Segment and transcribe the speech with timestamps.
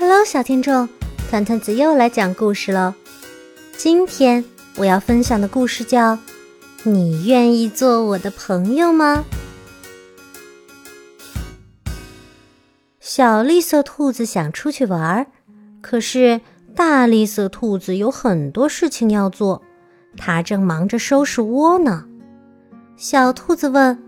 [0.00, 0.88] Hello，小听众，
[1.28, 2.94] 团团子又来讲故事喽。
[3.76, 4.44] 今天
[4.76, 6.14] 我要分享的故事叫
[6.84, 9.24] 《你愿意做我的朋友吗》。
[13.00, 15.26] 小绿色兔子想出去玩，
[15.80, 16.42] 可是
[16.76, 19.60] 大绿色兔子有很多事情要做，
[20.16, 22.04] 它正忙着收拾窝呢。
[22.96, 24.00] 小兔子问：“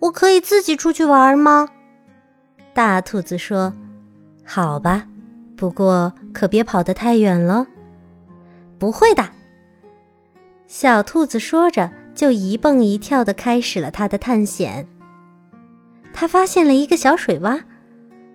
[0.00, 1.68] 我可以自己出去玩吗？”
[2.72, 3.74] 大兔子说
[4.52, 5.06] ：“好吧，
[5.56, 7.68] 不过可别跑得太远了。
[8.80, 9.30] ”“不会的。”
[10.66, 14.88] 小兔子说着，就一蹦一跳地开始了它的探险。
[16.12, 17.60] 它发现了一个小水洼，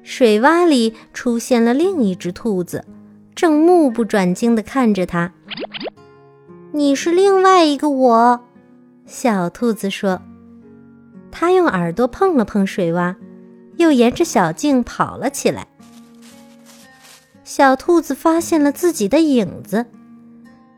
[0.03, 2.85] 水洼里出现了另一只兔子，
[3.35, 5.33] 正目不转睛地看着它。
[6.71, 8.45] “你是另外一个我。”
[9.05, 10.21] 小兔子说。
[11.29, 13.13] 它用耳朵碰了碰水洼。
[13.75, 15.67] 又沿着小径跑了起来。
[17.45, 19.85] 小兔子发现了自己的影子，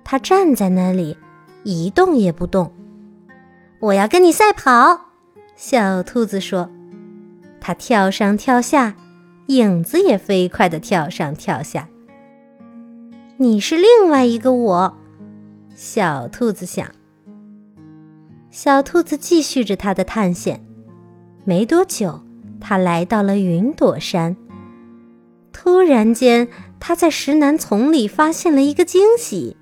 [0.03, 1.17] 它站在那里，
[1.63, 2.73] 一动也不动。
[3.79, 4.99] 我要跟你赛跑，
[5.55, 6.69] 小兔子说。
[7.61, 8.95] 它跳上跳下，
[9.47, 11.87] 影子也飞快地跳上跳下。
[13.37, 14.97] 你是另外一个我，
[15.73, 16.85] 小兔子想。
[18.51, 20.65] 小兔子继续着它的探险，
[21.45, 22.19] 没多久。
[22.59, 24.35] 它来到了云朵山。
[25.53, 26.47] 突然间，
[26.79, 29.57] 他在石楠丛里发现了一个惊喜：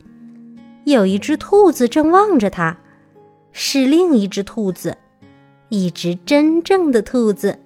[0.84, 2.78] 有一只兔子正望着他，
[3.52, 4.98] 是另一只兔子，
[5.70, 7.60] 一只真正的兔子。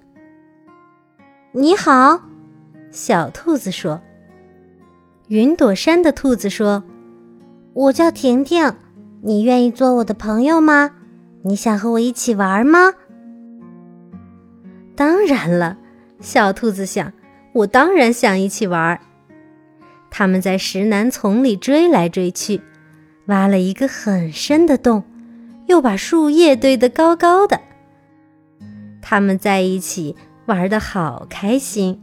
[1.52, 2.22] 你好，
[2.90, 4.00] 小兔子说。
[5.28, 6.82] 云朵山的兔子说
[7.74, 8.74] ：“我叫婷婷，
[9.22, 10.90] 你愿意做我的朋友吗？
[11.42, 12.94] 你想和我一起玩吗？”
[14.96, 15.78] 当然了，
[16.20, 17.12] 小兔子想，
[17.52, 19.00] 我当然想一起玩。
[20.20, 22.60] 他们在石楠丛里追来追去，
[23.28, 25.02] 挖了一个很深的洞，
[25.66, 27.58] 又把树叶堆得高高的。
[29.00, 30.14] 他们在一起
[30.44, 32.02] 玩得好开心。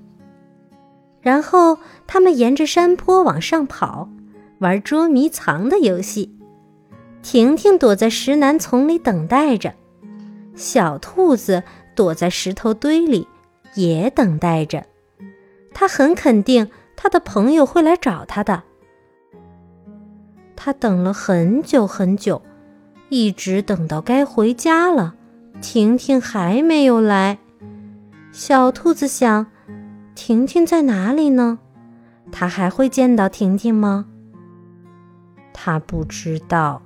[1.21, 1.77] 然后
[2.07, 4.09] 他们沿着山坡往上跑，
[4.57, 6.35] 玩捉迷藏的游戏。
[7.21, 9.75] 婷婷躲在石楠丛里等待着，
[10.55, 11.61] 小兔子。
[11.93, 13.27] 躲在石头堆里，
[13.75, 14.87] 也等待着。
[15.71, 18.63] 他很肯定他的朋友会来找他的。
[20.57, 22.41] 他等了很久很久，
[23.07, 25.15] 一直等到该回家了，
[25.61, 27.37] 婷婷还没有来。
[28.33, 29.47] 小兔子想：
[30.15, 31.59] 婷婷在哪里呢？
[32.31, 34.07] 他还会见到婷婷吗？
[35.53, 36.81] 他不知道。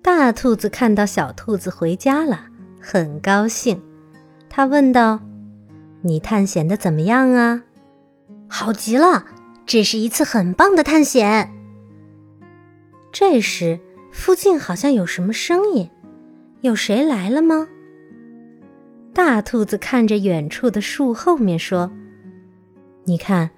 [0.00, 2.46] 大兔子看到小兔子回家了。
[2.80, 3.82] 很高兴，
[4.48, 5.20] 他问道
[6.00, 7.64] ：“你探险的怎么样啊
[8.48, 9.24] ？”“好极了，
[9.66, 11.52] 这是一次很棒的探险。”
[13.12, 13.78] 这时，
[14.12, 15.90] 附近好像有什么声音，
[16.60, 17.68] 有谁来了吗？
[19.14, 21.90] 大兔子看着远处的树后面说
[23.04, 23.50] ：“你看，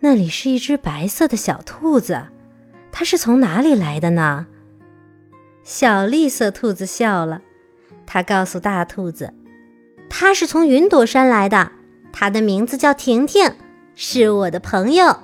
[0.00, 2.26] 那里是一只白色的小兔子，
[2.92, 4.46] 它是从哪里来的呢？”
[5.64, 7.42] 小绿色兔子笑了。
[8.06, 9.32] 它告诉大兔子
[10.10, 11.72] ：“它是从云朵山来的，
[12.12, 13.50] 它的名字叫婷婷，
[13.94, 15.16] 是我的朋友。”